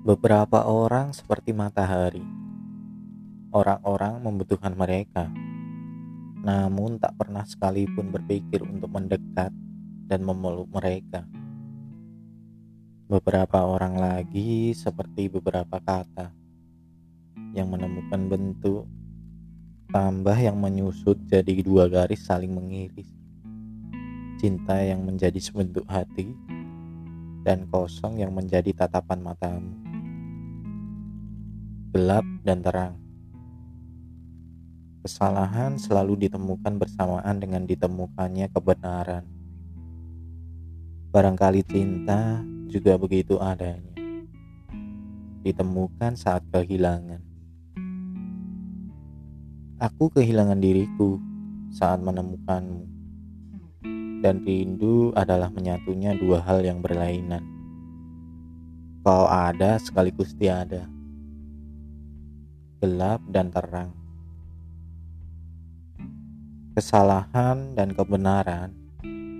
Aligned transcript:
Beberapa 0.00 0.64
orang 0.64 1.12
seperti 1.12 1.52
matahari. 1.52 2.24
Orang-orang 3.52 4.16
membutuhkan 4.24 4.72
mereka, 4.72 5.28
namun 6.40 6.96
tak 6.96 7.20
pernah 7.20 7.44
sekalipun 7.44 8.08
berpikir 8.08 8.64
untuk 8.64 8.88
mendekat 8.88 9.52
dan 10.08 10.24
memeluk 10.24 10.72
mereka. 10.72 11.28
Beberapa 13.12 13.60
orang 13.68 14.00
lagi 14.00 14.72
seperti 14.72 15.28
beberapa 15.28 15.76
kata 15.76 16.32
yang 17.52 17.68
menemukan 17.68 18.24
bentuk 18.24 18.88
tambah 19.92 20.40
yang 20.40 20.56
menyusut 20.56 21.20
jadi 21.28 21.60
dua 21.60 21.92
garis 21.92 22.24
saling 22.24 22.56
mengiris. 22.56 23.12
Cinta 24.40 24.80
yang 24.80 25.04
menjadi 25.04 25.36
sebentuk 25.36 25.84
hati 25.92 26.32
dan 27.44 27.68
kosong 27.68 28.16
yang 28.16 28.32
menjadi 28.32 28.72
tatapan 28.72 29.20
matamu. 29.20 29.89
Gelap 31.90 32.22
dan 32.46 32.62
terang. 32.62 32.94
Kesalahan 35.02 35.74
selalu 35.74 36.22
ditemukan 36.22 36.78
bersamaan 36.78 37.42
dengan 37.42 37.66
ditemukannya 37.66 38.46
kebenaran. 38.54 39.26
Barangkali 41.10 41.66
cinta 41.66 42.46
juga 42.70 42.94
begitu 42.94 43.42
adanya. 43.42 43.90
Ditemukan 45.42 46.14
saat 46.14 46.46
kehilangan. 46.54 47.26
Aku 49.82 50.14
kehilangan 50.14 50.62
diriku 50.62 51.18
saat 51.74 51.98
menemukanmu 51.98 52.86
dan 54.22 54.46
rindu 54.46 55.10
adalah 55.18 55.50
menyatunya 55.50 56.14
dua 56.14 56.38
hal 56.38 56.62
yang 56.62 56.78
berlainan. 56.78 57.42
Kau 59.02 59.26
ada 59.26 59.74
sekaligus 59.82 60.38
tiada, 60.38 60.86
gelap 62.80 63.20
dan 63.28 63.52
terang, 63.52 63.92
kesalahan 66.72 67.76
dan 67.76 67.92
kebenaran, 67.92 68.72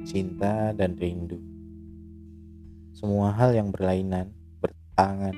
cinta 0.05 0.77
dan 0.77 0.93
rindu. 1.01 1.41
Semua 2.93 3.33
hal 3.33 3.57
yang 3.57 3.73
berlainan, 3.73 4.29
bertangan, 4.61 5.33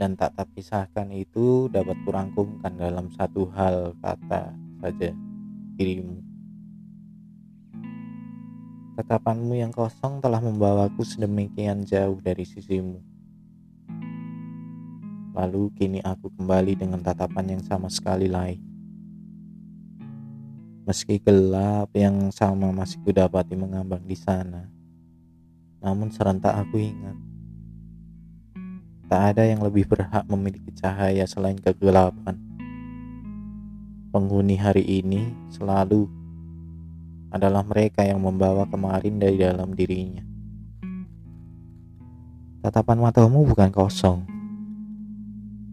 dan 0.00 0.16
tak 0.16 0.32
terpisahkan 0.32 1.12
itu 1.12 1.68
dapat 1.68 2.00
kurangkumkan 2.08 2.72
dalam 2.72 3.12
satu 3.12 3.44
hal 3.52 3.92
kata 4.00 4.56
saja 4.80 5.12
dirimu. 5.76 6.24
Tatapanmu 8.96 9.60
yang 9.60 9.76
kosong 9.76 10.24
telah 10.24 10.40
membawaku 10.40 11.04
sedemikian 11.04 11.84
jauh 11.84 12.16
dari 12.16 12.48
sisimu. 12.48 13.09
Lalu 15.30 15.70
kini 15.78 15.98
aku 16.02 16.30
kembali 16.34 16.74
dengan 16.74 16.98
tatapan 16.98 17.54
yang 17.54 17.62
sama 17.62 17.86
sekali 17.86 18.26
lain. 18.26 18.58
Meski 20.86 21.22
gelap 21.22 21.94
yang 21.94 22.34
sama 22.34 22.74
masih 22.74 22.98
kudapati 23.06 23.54
mengambang 23.54 24.02
di 24.02 24.18
sana, 24.18 24.66
namun 25.78 26.10
serentak 26.10 26.50
aku 26.50 26.82
ingat. 26.82 27.14
Tak 29.10 29.34
ada 29.34 29.42
yang 29.42 29.62
lebih 29.62 29.90
berhak 29.90 30.22
memiliki 30.30 30.70
cahaya 30.74 31.26
selain 31.26 31.58
kegelapan. 31.58 32.38
Penghuni 34.10 34.54
hari 34.58 34.82
ini 34.82 35.30
selalu 35.50 36.10
adalah 37.30 37.62
mereka 37.62 38.06
yang 38.06 38.22
membawa 38.22 38.66
kemarin 38.66 39.18
dari 39.18 39.38
dalam 39.38 39.74
dirinya. 39.74 40.22
Tatapan 42.62 42.98
matamu 43.02 43.46
bukan 43.46 43.70
kosong. 43.74 44.29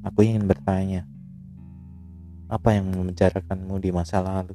Aku 0.06 0.22
ingin 0.22 0.46
bertanya, 0.46 1.06
apa 2.48 2.78
yang 2.78 2.94
memenjarakanmu 2.94 3.82
di 3.82 3.90
masa 3.90 4.22
lalu? 4.22 4.54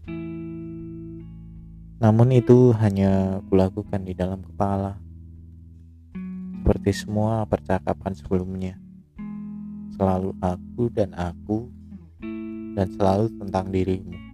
Namun 2.03 2.35
itu 2.35 2.75
hanya 2.79 3.43
kulakukan 3.47 4.03
di 4.03 4.15
dalam 4.15 4.43
kepala. 4.43 4.99
Seperti 6.63 6.91
semua 6.95 7.47
percakapan 7.47 8.13
sebelumnya. 8.15 8.75
Selalu 9.99 10.35
aku 10.43 10.91
dan 10.91 11.15
aku 11.15 11.71
dan 12.75 12.91
selalu 12.95 13.31
tentang 13.39 13.71
dirimu. 13.71 14.32